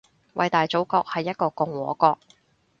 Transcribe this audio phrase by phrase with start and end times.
[0.33, 2.17] 偉大祖國係一個共和國